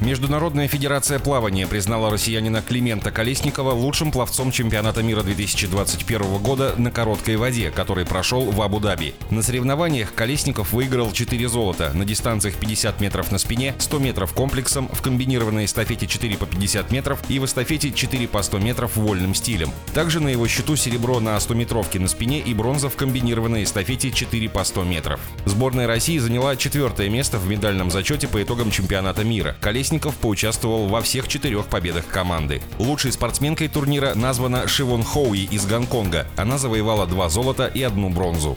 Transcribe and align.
Международная 0.00 0.66
федерация 0.66 1.18
плавания 1.18 1.66
признала 1.66 2.10
россиянина 2.10 2.62
Климента 2.62 3.10
Колесникова 3.10 3.72
лучшим 3.72 4.10
пловцом 4.10 4.50
чемпионата 4.50 5.02
мира 5.02 5.22
2021 5.22 6.38
года 6.38 6.74
на 6.78 6.90
короткой 6.90 7.36
воде, 7.36 7.70
который 7.70 8.06
прошел 8.06 8.50
в 8.50 8.62
Абу-Даби. 8.62 9.12
На 9.28 9.42
соревнованиях 9.42 10.14
Колесников 10.14 10.72
выиграл 10.72 11.12
4 11.12 11.48
золота 11.48 11.92
на 11.92 12.06
дистанциях 12.06 12.54
50 12.54 12.98
метров 13.02 13.30
на 13.30 13.36
спине, 13.36 13.74
100 13.76 13.98
метров 13.98 14.32
комплексом, 14.32 14.88
в 14.90 15.02
комбинированной 15.02 15.66
эстафете 15.66 16.06
4 16.06 16.38
по 16.38 16.46
50 16.46 16.90
метров 16.92 17.20
и 17.28 17.38
в 17.38 17.44
эстафете 17.44 17.92
4 17.92 18.26
по 18.26 18.42
100 18.42 18.58
метров 18.58 18.96
вольным 18.96 19.34
стилем. 19.34 19.70
Также 19.92 20.20
на 20.20 20.28
его 20.28 20.48
счету 20.48 20.76
серебро 20.76 21.20
на 21.20 21.36
100-метровке 21.36 22.00
на 22.00 22.08
спине 22.08 22.40
и 22.40 22.54
бронза 22.54 22.88
в 22.88 22.96
комбинированной 22.96 23.64
эстафете 23.64 24.10
4 24.10 24.48
по 24.48 24.64
100 24.64 24.82
метров. 24.84 25.20
Сборная 25.44 25.86
России 25.86 26.16
заняла 26.16 26.56
четвертое 26.56 27.10
место 27.10 27.38
в 27.38 27.46
медальном 27.46 27.90
зачете 27.90 28.28
по 28.28 28.42
итогам 28.42 28.70
чемпионата 28.70 29.24
мира. 29.24 29.56
Колесников 29.60 29.89
Колесников 29.90 30.14
поучаствовал 30.18 30.86
во 30.86 31.02
всех 31.02 31.26
четырех 31.26 31.66
победах 31.66 32.06
команды. 32.06 32.62
Лучшей 32.78 33.10
спортсменкой 33.10 33.66
турнира 33.66 34.14
названа 34.14 34.68
Шивон 34.68 35.02
Хоуи 35.02 35.48
из 35.50 35.66
Гонконга. 35.66 36.28
Она 36.36 36.58
завоевала 36.58 37.08
два 37.08 37.28
золота 37.28 37.66
и 37.66 37.82
одну 37.82 38.08
бронзу. 38.08 38.56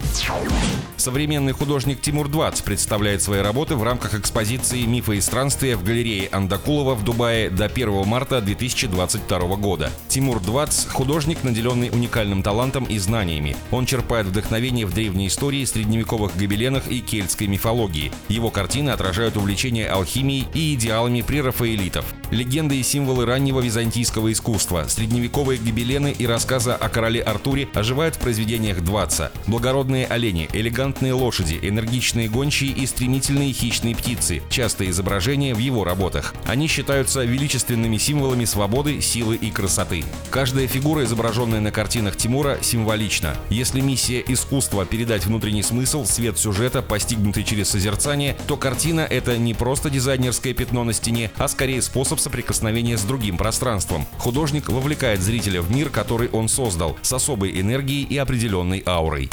Современный 0.96 1.54
художник 1.54 2.00
Тимур 2.02 2.30
Двац 2.30 2.62
представляет 2.62 3.24
свои 3.24 3.42
работы 3.42 3.76
в 3.76 3.84
рамках 3.84 4.14
экспозиции 4.14 4.86
«Мифы 4.86 5.18
и 5.18 5.22
странствия» 5.22 5.76
в 5.76 5.84
галерее 5.84 6.30
Андакулова 6.32 6.94
в 6.94 7.04
Дубае 7.04 7.50
до 7.50 7.66
1 7.66 8.06
марта 8.06 8.40
2022 8.40 9.40
года. 9.56 9.92
Тимур 10.08 10.40
Двац– 10.40 10.86
художник, 10.88 11.44
наделенный 11.44 11.90
уникальным 11.90 12.44
талантом 12.44 12.86
и 12.86 13.00
знаниями. 13.00 13.58
Он 13.72 13.88
черпает 13.88 14.28
вдохновение 14.28 14.86
в 14.86 14.94
древней 14.94 15.28
истории, 15.28 15.66
средневековых 15.66 16.38
гобеленах 16.38 16.88
и 16.88 17.02
кельтской 17.02 17.48
мифологии. 17.48 18.12
Его 18.30 18.52
картины 18.52 18.92
отражают 18.92 19.36
увлечение 19.36 19.90
алхимией 19.90 20.48
и 20.54 20.76
идеалами 20.76 21.23
прерафаэлитов. 21.24 22.06
Легенды 22.32 22.78
и 22.78 22.84
символы 22.84 23.26
раннего 23.26 23.60
византийского 23.60 24.32
искусства, 24.32 24.86
средневековые 24.88 25.60
гобелены 25.60 26.16
и 26.18 26.26
рассказы 26.26 26.72
о 26.72 26.90
короле 26.90 27.22
Артуре 27.22 27.68
оживают 27.74 28.16
в 28.16 28.20
произведениях 28.20 28.82
Дваца. 28.82 29.32
Благородные 29.48 30.08
олени, 30.08 30.50
элегантные 30.52 31.14
лошади, 31.14 31.60
энергичные 31.62 32.28
гончие 32.28 32.72
и 32.72 32.86
стремительные 32.86 33.54
хищные 33.54 33.96
птицы– 33.96 34.42
частые 34.50 34.90
изображения 34.90 35.54
в 35.54 35.60
его 35.60 35.84
работах. 35.84 36.34
Они 36.46 36.68
считаются 36.68 37.24
величественными 37.24 37.98
символами 37.98 38.46
свободы, 38.46 39.00
силы 39.02 39.36
и 39.36 39.52
красоты. 39.52 40.04
Каждая 40.32 40.68
фигура, 40.68 41.04
изображенная 41.04 41.62
на 41.62 41.72
картинах 41.72 42.18
Тимура, 42.18 42.58
символична. 42.62 43.36
Если 43.50 43.80
миссия 43.80 44.24
искусства– 44.28 44.86
передать 44.94 45.26
внутренний 45.26 45.64
смысл, 45.64 46.06
свет 46.06 46.38
сюжета, 46.38 46.82
постигнутый 46.82 47.44
через 47.44 47.70
созерцание, 47.70 48.36
то 48.48 48.58
картина– 48.58 49.02
это 49.10 49.38
не 49.38 49.54
просто 49.54 49.90
дизайнерское 49.90 50.54
пятно 50.54 50.84
на 50.84 50.94
стене, 50.94 51.13
стене, 51.14 51.30
а 51.38 51.48
скорее 51.48 51.82
способ 51.82 52.20
соприкосновения 52.20 52.98
с 52.98 53.04
другим 53.04 53.38
пространством. 53.38 54.06
Художник 54.18 54.68
вовлекает 54.70 55.22
зрителя 55.22 55.62
в 55.62 55.72
мир, 55.72 55.90
который 55.90 56.28
он 56.30 56.50
создал, 56.50 56.98
с 57.02 57.14
особой 57.14 57.60
энергией 57.60 58.04
и 58.04 58.18
определенной 58.18 58.84
аурой. 58.86 59.30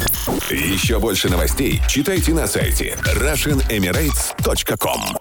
Еще 0.50 0.98
больше 0.98 1.28
новостей 1.30 1.80
читайте 1.88 2.34
на 2.34 2.46
сайте 2.46 2.98
RussianEmirates.com 3.04 5.19